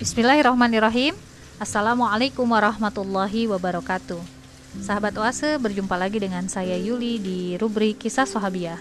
[0.00, 1.12] Bismillahirrahmanirrahim.
[1.60, 4.16] Assalamualaikum warahmatullahi wabarakatuh.
[4.80, 8.80] Sahabat Oase, berjumpa lagi dengan saya Yuli di rubrik Kisah Sahabiah.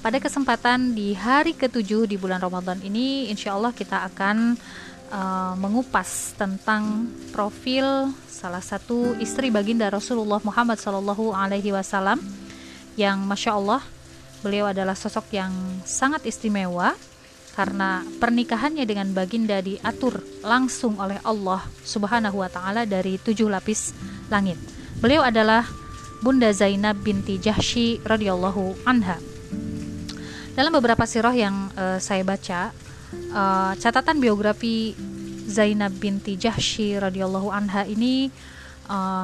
[0.00, 4.56] Pada kesempatan di hari ketujuh di bulan Ramadan ini, insya Allah kita akan
[5.12, 10.80] uh, mengupas tentang profil salah satu istri baginda Rasulullah Muhammad
[11.76, 12.24] Wasallam
[12.96, 13.84] yang masya Allah
[14.40, 15.52] beliau adalah sosok yang
[15.84, 16.96] sangat istimewa
[17.58, 23.90] karena pernikahannya dengan baginda diatur langsung oleh Allah Subhanahu wa taala dari tujuh lapis
[24.30, 24.54] langit.
[25.02, 25.66] Beliau adalah
[26.22, 29.18] Bunda Zainab binti Jahsy radhiyallahu anha.
[30.54, 32.70] Dalam beberapa sirah yang uh, saya baca,
[33.34, 34.94] uh, catatan biografi
[35.50, 38.30] Zainab binti Jahsy radhiyallahu anha ini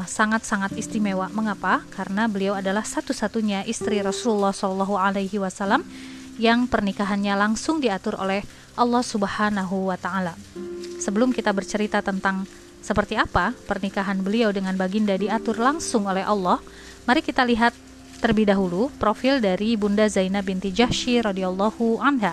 [0.04, 1.30] sangat-sangat uh, istimewa.
[1.32, 1.86] Mengapa?
[1.88, 5.86] Karena beliau adalah satu-satunya istri Rasulullah Shallallahu Alaihi Wasallam
[6.40, 8.42] yang pernikahannya langsung diatur oleh
[8.74, 10.34] Allah Subhanahu wa taala.
[10.98, 12.46] Sebelum kita bercerita tentang
[12.84, 16.58] seperti apa pernikahan beliau dengan baginda diatur langsung oleh Allah,
[17.06, 17.72] mari kita lihat
[18.20, 22.32] terlebih dahulu profil dari Bunda Zainab binti Jahsy radhiyallahu anha.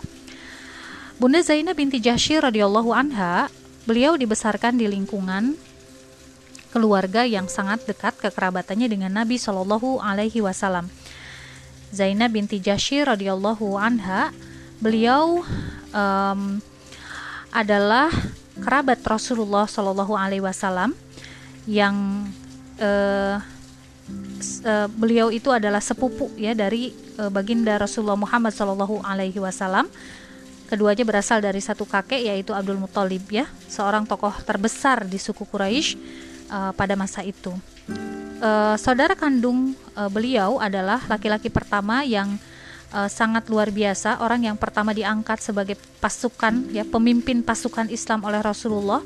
[1.22, 3.52] Bunda Zainab binti Jahsy radhiyallahu anha,
[3.86, 5.54] beliau dibesarkan di lingkungan
[6.72, 10.88] keluarga yang sangat dekat kekerabatannya dengan Nabi Shallallahu alaihi wasallam.
[11.92, 14.32] Zainab binti Jashir radhiyallahu anha
[14.80, 15.44] beliau
[15.92, 16.64] um,
[17.52, 18.08] adalah
[18.58, 20.96] kerabat Rasulullah Shallallahu alaihi wasallam
[21.68, 22.26] yang
[22.80, 23.38] uh,
[24.64, 29.92] uh, beliau itu adalah sepupu ya dari uh, baginda Rasulullah Muhammad Shallallahu alaihi wasallam.
[30.72, 36.00] Keduanya berasal dari satu kakek yaitu Abdul Muthalib ya seorang tokoh terbesar di suku Quraisy
[36.48, 37.52] uh, pada masa itu
[38.42, 42.36] uh, saudara kandung uh, beliau adalah laki-laki pertama yang
[42.92, 48.42] uh, sangat luar biasa, orang yang pertama diangkat sebagai pasukan ya pemimpin pasukan Islam oleh
[48.42, 49.00] Rasulullah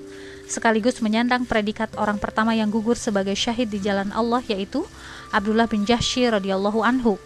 [0.46, 4.86] sekaligus menyandang predikat orang pertama yang gugur sebagai syahid di jalan Allah yaitu
[5.34, 7.18] Abdullah bin Jahsy radhiyallahu anhu.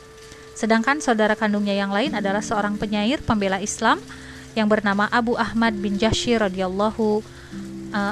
[0.56, 4.00] Sedangkan saudara kandungnya yang lain adalah seorang penyair pembela Islam
[4.56, 7.24] yang bernama Abu Ahmad bin Jahsy radhiyallahu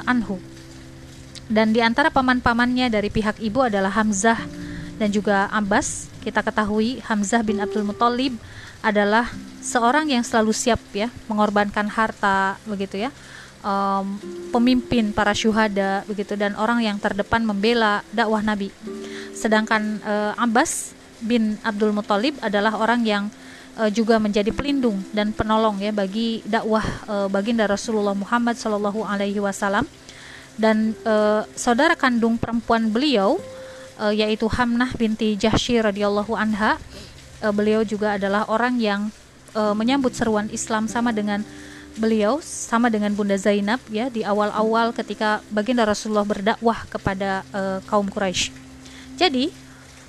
[0.04, 0.57] anhu
[1.48, 4.36] dan di antara paman-pamannya dari pihak ibu adalah Hamzah
[5.00, 6.12] dan juga Abbas.
[6.20, 8.36] Kita ketahui Hamzah bin Abdul Muthalib
[8.84, 9.32] adalah
[9.64, 13.10] seorang yang selalu siap ya mengorbankan harta begitu ya.
[13.58, 14.22] Um,
[14.54, 18.70] pemimpin para syuhada begitu dan orang yang terdepan membela dakwah Nabi.
[19.34, 23.24] Sedangkan uh, Abbas bin Abdul Muthalib adalah orang yang
[23.80, 29.42] uh, juga menjadi pelindung dan penolong ya bagi dakwah uh, baginda Rasulullah Muhammad Shallallahu alaihi
[29.42, 29.88] wasallam
[30.58, 33.38] dan uh, saudara kandung perempuan beliau
[34.02, 36.76] uh, yaitu Hamnah binti Jahsy radhiyallahu anha
[37.40, 39.00] uh, beliau juga adalah orang yang
[39.54, 41.46] uh, menyambut seruan Islam sama dengan
[41.98, 48.06] beliau sama dengan Bunda Zainab ya di awal-awal ketika baginda Rasulullah berdakwah kepada uh, kaum
[48.10, 48.50] Quraisy.
[49.18, 49.50] Jadi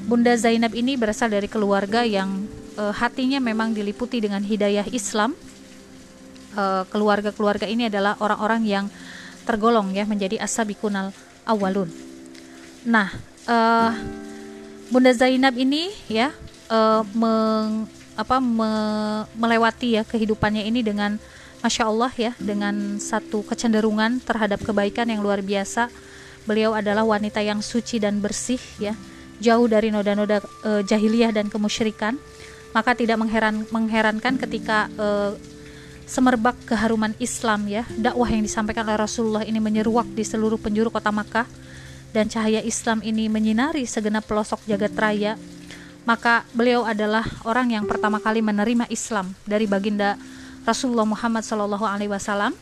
[0.02, 2.46] Bunda Zainab ini berasal dari keluarga yang
[2.78, 5.38] uh, hatinya memang diliputi dengan hidayah Islam.
[6.59, 8.86] Keluarga-keluarga ini adalah orang-orang yang
[9.50, 11.10] tergolong ya menjadi asabikunal
[11.42, 11.90] awalun.
[12.86, 13.10] Nah,
[13.50, 13.98] uh,
[14.94, 16.30] Bunda Zainab ini ya
[16.70, 18.70] uh, meng, apa me,
[19.34, 21.18] melewati ya kehidupannya ini dengan
[21.66, 25.90] masya Allah ya dengan satu kecenderungan terhadap kebaikan yang luar biasa.
[26.46, 28.94] Beliau adalah wanita yang suci dan bersih ya,
[29.42, 32.22] jauh dari noda-noda uh, jahiliyah dan kemusyrikan.
[32.70, 35.34] Maka tidak mengheran, mengherankan ketika uh,
[36.09, 37.86] semerbak keharuman Islam ya.
[37.94, 41.46] Dakwah yang disampaikan oleh Rasulullah ini menyeruak di seluruh penjuru kota Makkah.
[42.09, 45.38] Dan cahaya Islam ini menyinari segenap pelosok jagat raya.
[46.09, 50.18] Maka beliau adalah orang yang pertama kali menerima Islam dari baginda
[50.66, 52.58] Rasulullah Muhammad Shallallahu Alaihi Wasallam.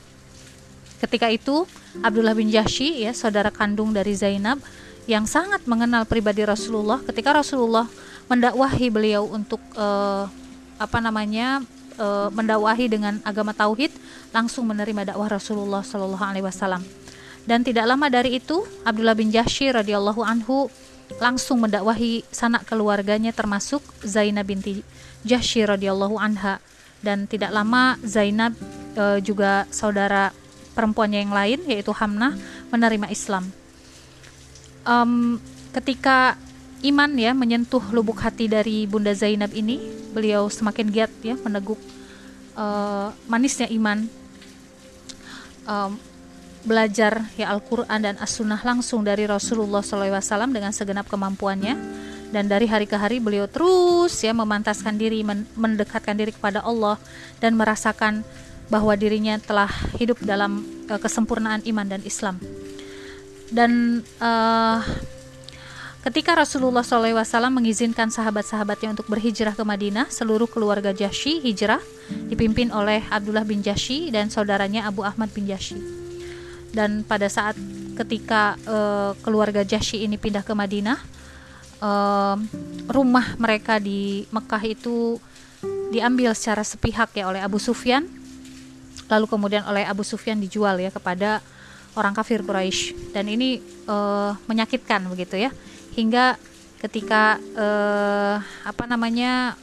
[0.99, 1.63] Ketika itu
[2.03, 4.59] Abdullah bin Jahsy ya saudara kandung dari Zainab
[5.07, 7.87] yang sangat mengenal pribadi Rasulullah ketika Rasulullah
[8.27, 10.27] mendakwahi beliau untuk uh,
[10.75, 11.63] apa namanya
[11.97, 13.91] e, mendakwahi dengan agama tauhid
[14.31, 16.85] langsung menerima dakwah Rasulullah Shallallahu alaihi wasallam.
[17.47, 20.69] Dan tidak lama dari itu Abdullah bin Jahsy radhiyallahu anhu
[21.17, 24.83] langsung mendakwahi sanak keluarganya termasuk Zainab binti
[25.23, 26.59] Jahsy radhiyallahu anha
[27.01, 28.53] dan tidak lama Zainab
[28.93, 30.31] e, juga saudara
[30.77, 32.37] perempuannya yang lain yaitu Hamnah
[32.69, 33.49] menerima Islam.
[34.87, 35.41] Um,
[35.73, 36.39] ketika
[36.83, 39.81] iman ya menyentuh lubuk hati dari Bunda Zainab ini,
[40.13, 41.79] beliau semakin giat ya meneguk
[42.57, 44.05] uh, manisnya iman.
[45.67, 45.99] Um,
[46.67, 51.79] belajar ya Al-Quran dan As-Sunnah langsung dari Rasulullah SAW dengan segenap kemampuannya
[52.27, 55.23] dan dari hari ke hari beliau terus ya memantaskan diri
[55.55, 56.99] mendekatkan diri kepada Allah
[57.39, 58.27] dan merasakan
[58.67, 60.59] bahwa dirinya telah hidup dalam
[60.91, 62.35] uh, kesempurnaan iman dan Islam.
[63.47, 64.83] Dan uh,
[66.07, 71.83] ketika Rasulullah SAW mengizinkan sahabat-sahabatnya untuk berhijrah ke Madinah, seluruh keluarga Jashi hijrah
[72.31, 75.75] dipimpin oleh Abdullah bin Jashi dan saudaranya Abu Ahmad bin Jashi.
[76.71, 77.59] Dan pada saat
[77.99, 80.95] ketika uh, keluarga Jashi ini pindah ke Madinah,
[81.83, 82.39] uh,
[82.87, 85.19] rumah mereka di Mekah itu
[85.91, 88.07] diambil secara sepihak ya oleh Abu Sufyan.
[89.11, 91.43] Lalu kemudian oleh Abu Sufyan dijual ya kepada
[91.99, 93.11] orang kafir Quraisy.
[93.11, 93.59] Dan ini
[93.91, 95.51] uh, menyakitkan begitu ya
[95.97, 96.37] hingga
[96.77, 99.57] ketika uh, apa namanya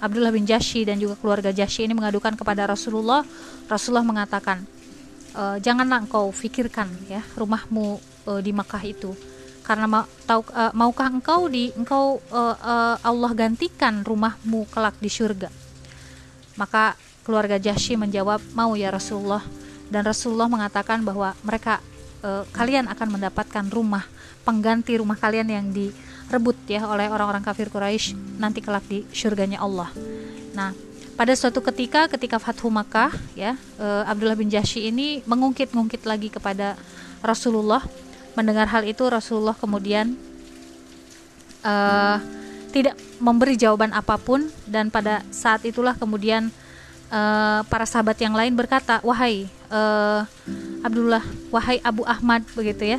[0.00, 3.20] Abdullah bin Jashi dan juga keluarga Jashi ini mengadukan kepada Rasulullah
[3.68, 4.64] Rasulullah mengatakan
[5.36, 9.12] e, janganlah engkau pikirkan ya rumahmu e, di Makkah itu
[9.60, 15.12] karena ma tahu uh, maukah engkau di engkau uh, uh, Allah gantikan rumahmu kelak di
[15.12, 15.52] surga
[16.56, 19.40] maka keluarga Jahsy menjawab, "Mau ya Rasulullah."
[19.90, 21.82] Dan Rasulullah mengatakan bahwa mereka
[22.20, 24.04] e, kalian akan mendapatkan rumah
[24.46, 29.92] pengganti rumah kalian yang direbut ya oleh orang-orang kafir Quraisy nanti kelak di surganya Allah.
[30.56, 30.72] Nah,
[31.18, 36.78] pada suatu ketika ketika Fathu Makkah ya e, Abdullah bin Jahsy ini mengungkit-ungkit lagi kepada
[37.20, 37.84] Rasulullah.
[38.38, 40.14] Mendengar hal itu Rasulullah kemudian
[41.64, 42.16] uh,
[42.70, 46.48] tidak memberi jawaban apa pun dan pada saat itulah kemudian
[47.10, 50.24] uh, para sahabat yang lain berkata, wahai uh,
[50.80, 52.98] Abdullah, wahai Abu Ahmad begitu ya.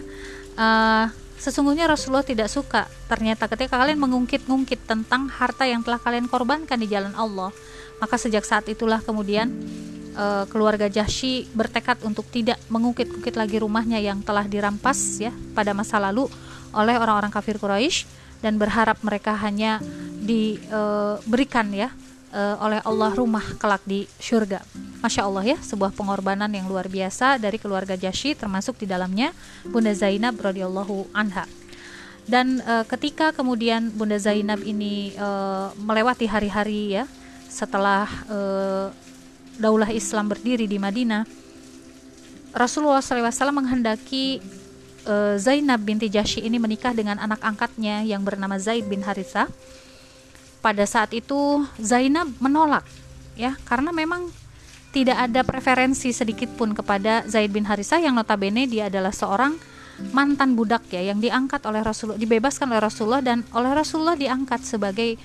[0.54, 1.10] Uh,
[1.42, 6.88] sesungguhnya Rasulullah tidak suka ternyata ketika kalian mengungkit-ungkit tentang harta yang telah kalian korbankan di
[6.90, 7.50] jalan Allah.
[7.98, 9.50] Maka sejak saat itulah kemudian
[10.18, 16.02] uh, keluarga Jahsy bertekad untuk tidak mengungkit-ungkit lagi rumahnya yang telah dirampas ya pada masa
[16.02, 16.30] lalu
[16.72, 18.08] oleh orang-orang kafir Quraisy
[18.42, 19.78] dan berharap mereka hanya
[20.22, 21.90] diberikan uh, ya
[22.32, 24.64] uh, oleh Allah rumah kelak di surga.
[25.04, 29.36] Masya Allah ya, sebuah pengorbanan yang luar biasa dari keluarga Jashi termasuk di dalamnya
[29.68, 31.46] Bunda Zainab radhiyallahu anha.
[32.26, 37.04] Dan uh, ketika kemudian Bunda Zainab ini uh, melewati hari-hari ya
[37.52, 38.88] setelah uh,
[39.58, 41.28] daulah Islam berdiri di Madinah,
[42.54, 44.40] Rasulullah SAW menghendaki
[45.10, 49.50] uh, Zainab binti Jashi ini menikah dengan anak angkatnya yang bernama Zaid bin Harithah
[50.62, 52.86] pada saat itu Zainab menolak
[53.34, 54.30] ya karena memang
[54.92, 59.56] tidak ada preferensi sedikit pun kepada Zaid bin Harisah yang notabene dia adalah seorang
[60.10, 65.16] mantan budak ya yang diangkat oleh Rasulullah dibebaskan oleh Rasulullah dan oleh Rasulullah diangkat sebagai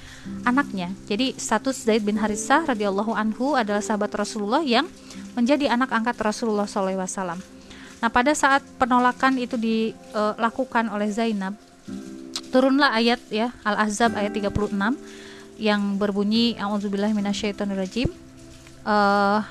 [0.45, 0.93] anaknya.
[1.09, 4.85] Jadi status Zaid bin Harisah radhiyallahu anhu adalah sahabat Rasulullah yang
[5.33, 7.41] menjadi anak angkat Rasulullah SAW.
[7.97, 11.57] Nah, pada saat penolakan itu dilakukan oleh Zainab,
[12.53, 14.77] turunlah ayat ya Al-Ahzab ayat 36
[15.57, 18.09] yang berbunyi auzubillahi minasyaitonirrajim.
[18.87, 19.43] Uh,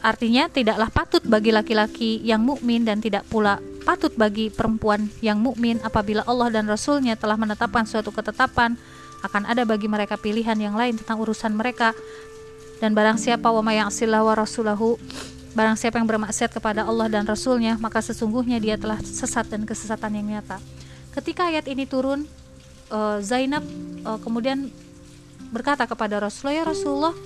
[0.00, 5.76] artinya tidaklah patut bagi laki-laki yang mukmin dan tidak pula patut bagi perempuan yang mukmin
[5.84, 8.76] apabila Allah dan Rasulnya telah menetapkan suatu ketetapan.
[9.24, 11.96] Akan ada bagi mereka pilihan yang lain tentang urusan mereka.
[12.80, 15.00] Dan barang siapa wa mayasilah wa rasulahu
[15.54, 20.18] barang siapa yang bermaksiat kepada Allah dan Rasulnya maka sesungguhnya dia telah sesat dan kesesatan
[20.18, 20.58] yang nyata.
[21.14, 22.26] Ketika ayat ini turun
[22.90, 23.62] uh, Zainab
[24.04, 24.68] uh, kemudian
[25.50, 27.16] berkata kepada Rasulullah ya Rasulullah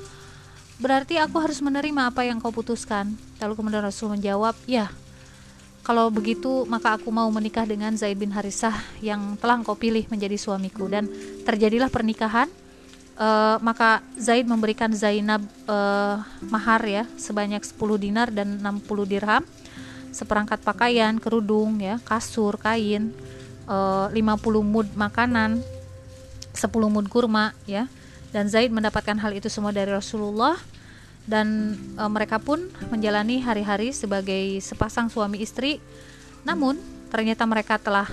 [0.78, 3.18] berarti aku harus menerima apa yang kau putuskan.
[3.42, 4.88] Lalu kemudian Rasul menjawab ya
[5.82, 10.38] kalau begitu maka aku mau menikah dengan Zaid bin Harisah yang telah kau pilih menjadi
[10.38, 10.86] suamiku.
[10.86, 11.10] Dan
[11.42, 12.46] terjadilah pernikahan
[13.18, 19.42] uh, maka Zaid memberikan Zainab uh, mahar ya sebanyak 10 dinar dan 60 dirham
[20.14, 23.12] seperangkat pakaian kerudung ya kasur kain
[23.68, 24.18] uh, 50
[24.64, 25.60] mud makanan
[26.54, 27.86] 10 mud kurma ya.
[28.28, 30.56] Dan Zaid mendapatkan hal itu semua dari Rasulullah.
[31.28, 35.80] Dan e, mereka pun menjalani hari-hari sebagai sepasang suami istri.
[36.44, 36.80] Namun
[37.12, 38.08] ternyata mereka telah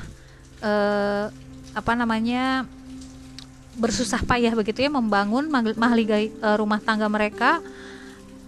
[0.60, 0.74] e,
[1.76, 2.64] apa namanya
[3.76, 7.60] bersusah payah begitu ya membangun mahligai e, rumah tangga mereka.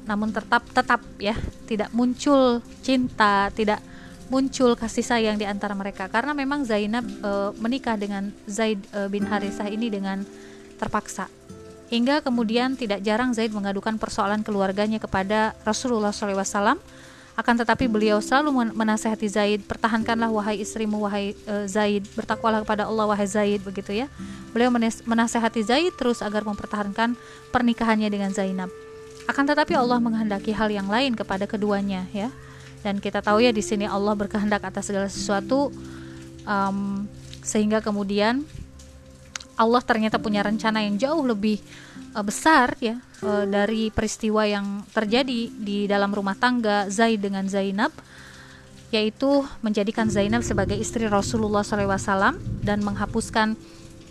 [0.08, 1.36] Namun tetap tetap ya
[1.68, 3.84] tidak muncul cinta tidak
[4.28, 9.24] muncul kasih sayang di antara mereka karena memang Zainab e, menikah dengan Zaid e, bin
[9.24, 10.24] Harisah ini dengan
[10.76, 11.32] terpaksa.
[11.88, 16.76] Hingga kemudian tidak jarang Zaid mengadukan persoalan keluarganya kepada Rasulullah SAW.
[17.38, 23.08] Akan tetapi beliau selalu menasehati Zaid, pertahankanlah wahai istrimu wahai e, Zaid, bertakwalah kepada Allah
[23.08, 24.12] wahai Zaid begitu ya.
[24.52, 24.74] Beliau
[25.08, 27.16] menasehati Zaid terus agar mempertahankan
[27.54, 28.74] pernikahannya dengan Zainab.
[29.30, 32.32] Akan tetapi Allah menghendaki hal yang lain kepada keduanya ya
[32.86, 35.74] dan kita tahu ya di sini Allah berkehendak atas segala sesuatu
[36.46, 37.06] um,
[37.42, 38.44] sehingga kemudian
[39.58, 41.58] Allah ternyata punya rencana yang jauh lebih
[42.14, 47.90] uh, besar ya uh, dari peristiwa yang terjadi di dalam rumah tangga Zaid dengan Zainab
[48.94, 53.60] yaitu menjadikan Zainab sebagai istri Rasulullah SAW dan menghapuskan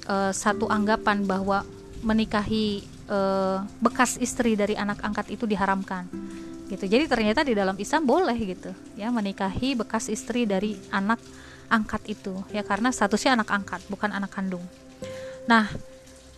[0.04, 1.64] uh, satu anggapan bahwa
[2.04, 6.04] menikahi uh, bekas istri dari anak angkat itu diharamkan
[6.66, 6.84] gitu.
[6.86, 11.18] Jadi ternyata di dalam Islam boleh gitu ya menikahi bekas istri dari anak
[11.66, 14.62] angkat itu ya karena statusnya anak angkat bukan anak kandung.
[15.46, 15.70] Nah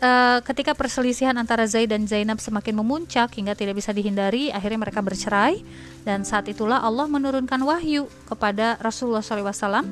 [0.00, 5.00] uh, ketika perselisihan antara Zaid dan Zainab semakin memuncak hingga tidak bisa dihindari, akhirnya mereka
[5.04, 5.60] bercerai
[6.04, 9.84] dan saat itulah Allah menurunkan wahyu kepada Rasulullah SAW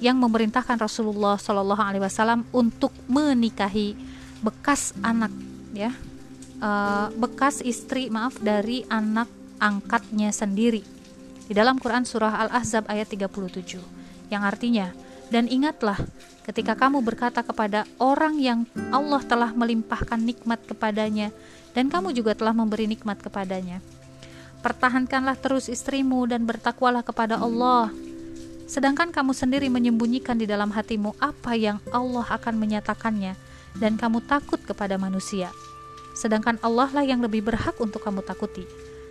[0.00, 3.94] yang memerintahkan Rasulullah SAW untuk menikahi
[4.40, 5.28] bekas anak
[5.76, 5.92] ya
[6.64, 10.82] uh, bekas istri maaf dari anak angkatnya sendiri
[11.46, 13.78] di dalam Quran surah Al-Ahzab ayat 37
[14.32, 14.90] yang artinya
[15.30, 15.98] dan ingatlah
[16.42, 21.30] ketika kamu berkata kepada orang yang Allah telah melimpahkan nikmat kepadanya
[21.70, 23.78] dan kamu juga telah memberi nikmat kepadanya.
[24.60, 27.88] Pertahankanlah terus istrimu dan bertakwalah kepada Allah.
[28.66, 33.34] Sedangkan kamu sendiri menyembunyikan di dalam hatimu apa yang Allah akan menyatakannya
[33.78, 35.48] dan kamu takut kepada manusia.
[36.12, 38.66] Sedangkan Allah lah yang lebih berhak untuk kamu takuti.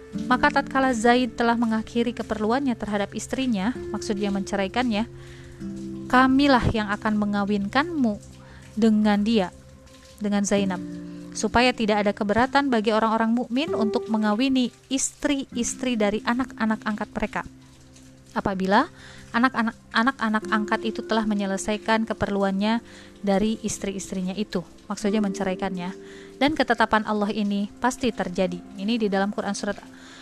[0.09, 5.05] Maka tatkala Zaid telah mengakhiri keperluannya terhadap istrinya, maksudnya menceraikannya,
[6.09, 8.17] kamilah yang akan mengawinkanmu
[8.73, 9.53] dengan dia,
[10.17, 10.81] dengan Zainab,
[11.37, 17.41] supaya tidak ada keberatan bagi orang-orang mukmin untuk mengawini istri-istri dari anak-anak angkat mereka.
[18.33, 18.89] Apabila
[19.29, 22.81] anak-anak anak-anak angkat itu telah menyelesaikan keperluannya
[23.21, 25.93] dari istri-istrinya itu, maksudnya menceraikannya.
[26.39, 28.57] Dan ketetapan Allah ini pasti terjadi.
[28.79, 29.75] Ini di dalam Quran surat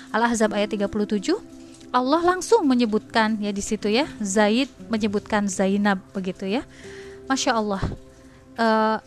[0.10, 1.58] Al-Ahzab ayat 37
[1.94, 6.66] Allah langsung menyebutkan ya di situ ya Zaid menyebutkan Zainab begitu ya.
[7.32, 7.82] Masya Allah.
[8.58, 8.98] Uh,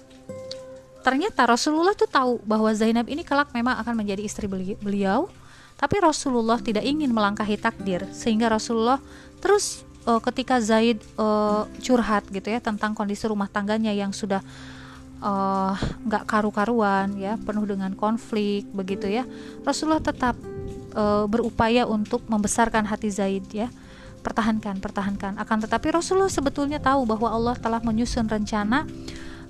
[1.05, 4.49] ternyata Rasulullah tuh tahu bahwa Zainab ini kelak memang akan menjadi istri
[4.79, 5.29] beliau.
[5.77, 8.05] Tapi Rasulullah tidak ingin melangkahi takdir.
[8.13, 9.01] Sehingga Rasulullah
[9.41, 14.41] terus uh, ketika Zaid uh, curhat gitu ya tentang kondisi rumah tangganya yang sudah
[15.21, 19.29] nggak uh, karu-karuan ya penuh dengan konflik begitu ya.
[19.63, 20.33] Rasulullah tetap
[20.95, 23.69] e, berupaya untuk membesarkan hati Zaid ya.
[24.21, 25.41] Pertahankan pertahankan.
[25.41, 28.85] Akan tetapi Rasulullah sebetulnya tahu bahwa Allah telah menyusun rencana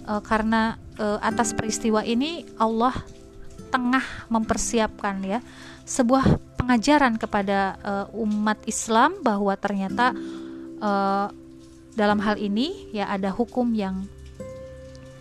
[0.06, 2.94] e, karena e, atas peristiwa ini Allah
[3.70, 5.38] tengah mempersiapkan ya
[5.86, 10.14] sebuah pengajaran kepada e, umat Islam bahwa ternyata
[10.78, 10.90] e,
[11.98, 14.06] dalam hal ini ya ada hukum yang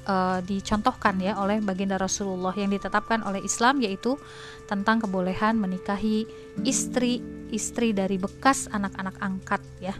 [0.09, 4.17] uh, dicontohkan ya oleh baginda Rasulullah yang ditetapkan oleh Islam yaitu
[4.65, 6.25] tentang kebolehan menikahi
[6.65, 9.93] istri-istri dari bekas anak-anak angkat ya.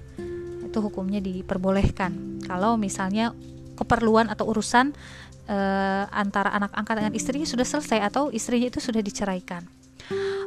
[0.65, 2.41] Itu hukumnya diperbolehkan.
[2.49, 3.33] Kalau misalnya
[3.77, 4.91] keperluan atau urusan
[5.47, 9.63] uh, antara anak angkat dengan istrinya sudah selesai atau istrinya itu sudah diceraikan.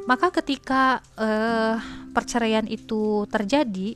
[0.03, 1.79] Maka ketika uh,
[2.11, 3.95] perceraian itu terjadi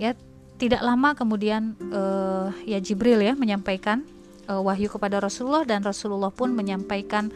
[0.00, 0.16] ya
[0.56, 4.08] tidak lama kemudian uh, ya Jibril ya menyampaikan
[4.48, 7.32] uh, wahyu kepada Rasulullah dan Rasulullah pun menyampaikan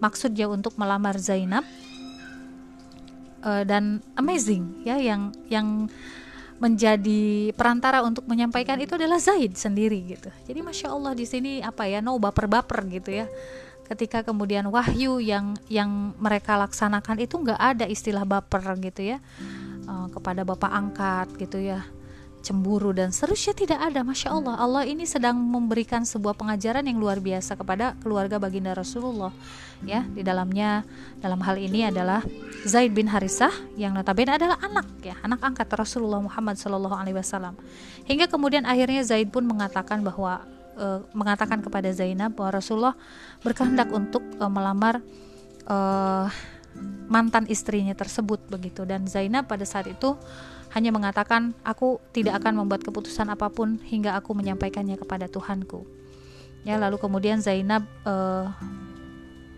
[0.00, 1.64] maksudnya untuk melamar Zainab
[3.44, 5.88] uh, dan amazing ya yang yang
[6.60, 10.28] menjadi perantara untuk menyampaikan itu adalah Zaid sendiri gitu.
[10.44, 13.26] Jadi masya Allah di sini apa ya no baper-baper gitu ya.
[13.88, 19.18] Ketika kemudian wahyu yang yang mereka laksanakan itu nggak ada istilah baper gitu ya
[19.88, 21.82] uh, kepada bapak angkat gitu ya
[22.40, 24.54] cemburu dan seterusnya tidak ada Masya Allah.
[24.56, 29.32] Allah ini sedang memberikan sebuah pengajaran yang luar biasa kepada keluarga baginda Rasulullah
[29.84, 30.04] ya.
[30.08, 30.84] Di dalamnya
[31.20, 32.24] dalam hal ini adalah
[32.64, 37.54] Zaid bin Harisah yang notabene adalah anak ya anak angkat Rasulullah Muhammad Shallallahu Alaihi Wasallam.
[38.08, 40.40] Hingga kemudian akhirnya Zaid pun mengatakan bahwa
[40.80, 42.96] e, mengatakan kepada Zainab bahwa Rasulullah
[43.44, 45.04] berkehendak untuk e, melamar
[45.68, 45.76] e,
[47.10, 48.88] mantan istrinya tersebut begitu.
[48.88, 50.16] Dan Zainab pada saat itu
[50.70, 55.82] hanya mengatakan aku tidak akan membuat keputusan apa pun hingga aku menyampaikannya kepada Tuhanku.
[56.62, 58.52] Ya, lalu kemudian Zainab uh,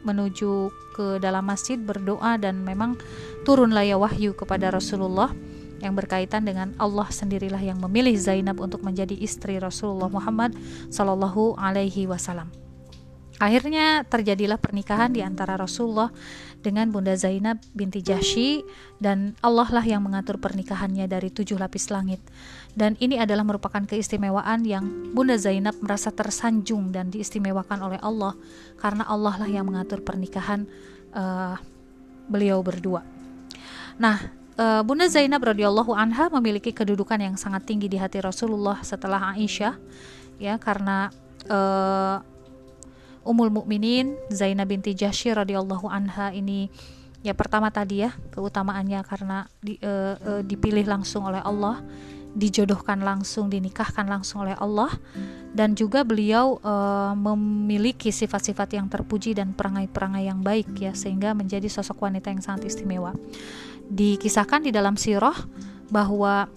[0.06, 2.98] menuju ke dalam masjid berdoa dan memang
[3.42, 5.32] turunlah ya wahyu kepada Rasulullah
[5.82, 10.54] yang berkaitan dengan Allah sendirilah yang memilih Zainab untuk menjadi istri Rasulullah Muhammad
[10.94, 12.61] Sallallahu Alaihi Wasallam.
[13.42, 16.14] Akhirnya terjadilah pernikahan di antara Rasulullah
[16.62, 18.62] dengan Bunda Zainab binti Jahsy
[19.02, 22.22] dan Allah lah yang mengatur pernikahannya dari tujuh lapis langit.
[22.78, 28.38] Dan ini adalah merupakan keistimewaan yang Bunda Zainab merasa tersanjung dan diistimewakan oleh Allah
[28.78, 30.62] karena Allah lah yang mengatur pernikahan
[31.10, 31.58] uh,
[32.30, 33.02] beliau berdua.
[33.98, 34.22] Nah,
[34.54, 39.74] uh, Bunda Zainab radhiyallahu anha memiliki kedudukan yang sangat tinggi di hati Rasulullah setelah Aisyah
[40.38, 41.10] ya karena
[41.50, 42.22] uh,
[43.22, 46.66] Ummul Mukminin Zainab binti Jahsy radhiyallahu anha ini
[47.22, 51.80] ya pertama tadi ya keutamaannya karena di, uh, uh, dipilih langsung oleh Allah
[52.32, 54.88] dijodohkan langsung dinikahkan langsung oleh Allah
[55.52, 61.68] dan juga beliau uh, memiliki sifat-sifat yang terpuji dan perangai-perangai yang baik ya sehingga menjadi
[61.68, 63.12] sosok wanita yang sangat istimewa.
[63.92, 65.36] Dikisahkan di dalam sirah
[65.92, 66.48] bahwa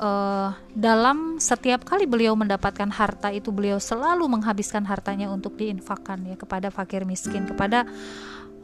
[0.00, 6.36] uh, dalam setiap kali beliau mendapatkan harta itu beliau selalu menghabiskan hartanya untuk diinfakkan ya
[6.40, 7.84] kepada fakir miskin kepada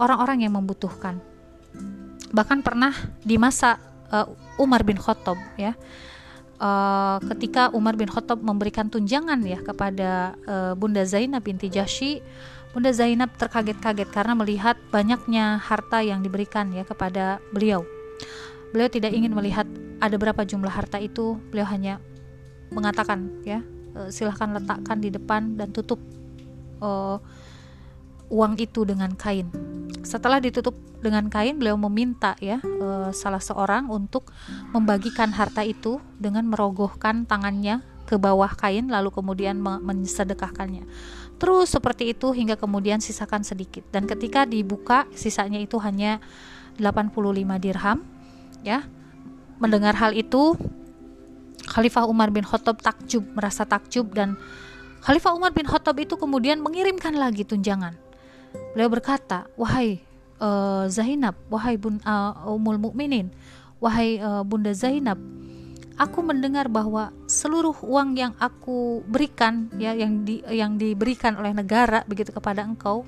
[0.00, 1.20] orang-orang yang membutuhkan.
[2.32, 3.78] Bahkan pernah di masa
[4.10, 4.26] uh,
[4.56, 5.76] Umar bin Khattab ya
[6.58, 12.24] uh, ketika Umar bin Khattab memberikan tunjangan ya kepada uh, Bunda Zainab binti Jahsy
[12.76, 17.88] Bunda Zainab terkaget-kaget karena melihat banyaknya harta yang diberikan ya kepada beliau.
[18.68, 19.64] Beliau tidak ingin melihat
[20.00, 21.40] ada berapa jumlah harta itu?
[21.50, 22.02] Beliau hanya
[22.70, 23.62] mengatakan ya
[23.96, 26.02] uh, silahkan letakkan di depan dan tutup
[26.82, 27.18] uh,
[28.28, 29.48] uang itu dengan kain.
[30.02, 34.30] Setelah ditutup dengan kain beliau meminta ya uh, salah seorang untuk
[34.74, 40.86] membagikan harta itu dengan merogohkan tangannya ke bawah kain lalu kemudian mensedekahkannya.
[41.36, 43.84] Terus seperti itu hingga kemudian sisakan sedikit.
[43.92, 46.22] Dan ketika dibuka sisanya itu hanya
[46.78, 47.12] 85
[47.60, 47.98] dirham
[48.64, 48.86] ya
[49.58, 50.56] mendengar hal itu
[51.66, 54.38] Khalifah Umar bin Khattab takjub merasa takjub dan
[55.02, 57.96] Khalifah Umar bin Khattab itu kemudian mengirimkan lagi tunjangan
[58.72, 60.06] beliau berkata wahai
[60.40, 63.32] uh, Zainab, wahai bun, uh, Ummul Mukminin,
[63.80, 65.20] wahai uh, Bunda Zainab,
[65.96, 72.04] aku mendengar bahwa seluruh uang yang aku berikan ya yang di, yang diberikan oleh negara
[72.04, 73.04] begitu kepada engkau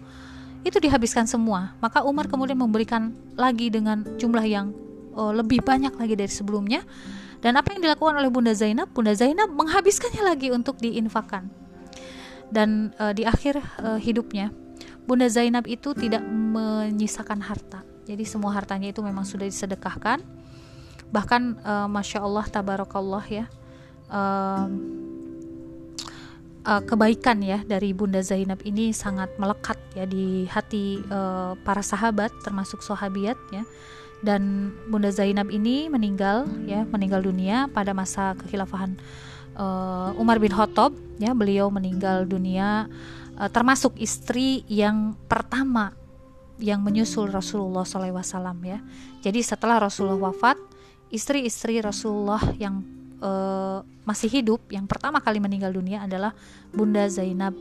[0.67, 1.77] itu dihabiskan semua.
[1.79, 4.75] Maka Umar kemudian memberikan lagi dengan jumlah yang
[5.19, 6.87] uh, lebih banyak lagi dari sebelumnya.
[7.43, 8.91] Dan apa yang dilakukan oleh Bunda Zainab?
[8.95, 11.51] Bunda Zainab menghabiskannya lagi untuk diinfakkan.
[12.49, 14.55] Dan uh, di akhir uh, hidupnya
[15.05, 17.81] Bunda Zainab itu tidak menyisakan harta.
[18.09, 20.21] Jadi semua hartanya itu memang sudah disedekahkan.
[21.09, 23.45] Bahkan uh, masya Allah tabarakallah ya.
[24.09, 24.69] Uh,
[26.69, 32.85] kebaikan ya dari Bunda Zainab ini sangat melekat ya di hati uh, para sahabat termasuk
[32.85, 33.65] sahabiat ya
[34.23, 38.99] dan Bunda Zainab ini meninggal ya meninggal dunia pada masa kekhilafahan
[39.55, 40.91] uh, Umar bin Khattab
[41.23, 42.91] ya beliau meninggal dunia
[43.39, 45.95] uh, termasuk istri yang pertama
[46.59, 48.35] yang menyusul Rasulullah SAW
[48.67, 48.83] ya.
[49.23, 50.59] Jadi setelah Rasulullah wafat,
[51.09, 52.83] istri-istri Rasulullah yang
[53.23, 56.35] uh, masih hidup yang pertama kali meninggal dunia adalah
[56.75, 57.55] Bunda Zainab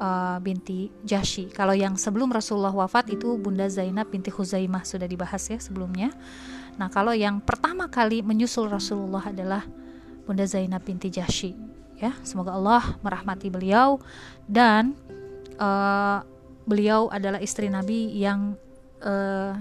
[0.00, 1.52] uh, binti Jashi.
[1.52, 6.10] Kalau yang sebelum Rasulullah wafat itu Bunda Zainab binti Huzaimah sudah dibahas ya sebelumnya.
[6.80, 9.62] Nah, kalau yang pertama kali menyusul Rasulullah adalah
[10.24, 14.00] Bunda Zainab binti Jashi ya semoga Allah merahmati beliau
[14.48, 14.96] dan
[15.60, 16.24] uh,
[16.64, 18.56] beliau adalah istri Nabi yang
[19.04, 19.52] uh,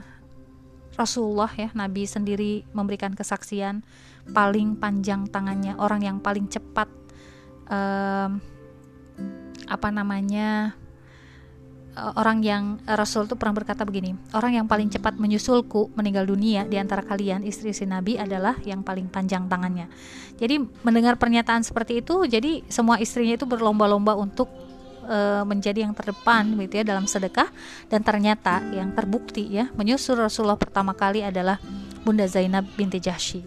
[0.95, 3.83] Rasulullah ya Nabi sendiri memberikan kesaksian
[4.31, 6.87] paling panjang tangannya orang yang paling cepat
[9.69, 10.73] apa namanya
[11.99, 16.23] Eh, orang yang uh, Rasul itu pernah berkata begini, orang yang paling cepat menyusulku meninggal
[16.29, 19.91] dunia di antara kalian istri-istri Nabi adalah yang paling panjang tangannya.
[20.39, 24.47] Jadi mendengar pernyataan seperti itu, jadi semua istrinya itu berlomba-lomba untuk
[25.09, 27.51] uh, menjadi yang terdepan gitu ya dalam sedekah
[27.91, 31.59] dan ternyata yang terbukti ya menyusul Rasulullah pertama kali adalah
[32.05, 33.43] Bunda Zainab binti Jahsy.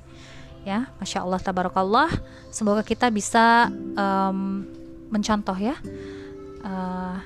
[0.63, 2.11] Ya, masya Allah tabarakallah.
[2.55, 3.67] Semoga kita bisa
[3.99, 4.63] um,
[5.12, 5.77] mencontoh ya.
[6.64, 7.20] Uh,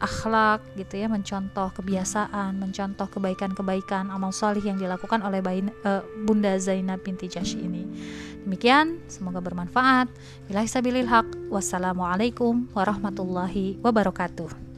[0.00, 6.56] akhlak gitu ya mencontoh kebiasaan mencontoh kebaikan-kebaikan amal solih yang dilakukan oleh bayi, uh, Bunda
[6.56, 7.84] Zainab binti Jashi ini.
[8.40, 10.08] Demikian semoga bermanfaat.
[10.48, 10.64] Bila
[11.52, 14.69] wassalamualaikum warahmatullahi wabarakatuh